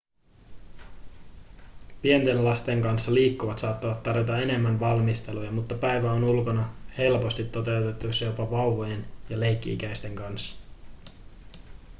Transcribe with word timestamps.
pienten 2.01 2.45
lasten 2.45 2.81
kanssa 2.81 3.13
liikkuvat 3.13 3.59
saattavat 3.59 4.03
tarvita 4.03 4.37
enemmän 4.37 4.79
valmisteluja 4.79 5.51
mutta 5.51 5.75
päivä 5.75 6.13
ulkona 6.13 6.61
on 6.61 6.93
helposti 6.97 7.43
toteutettavissa 7.43 8.25
jopa 8.25 8.51
vauvojen 8.51 9.07
ja 9.29 9.39
leikki-ikäisten 9.39 10.15
kanssa 10.15 10.55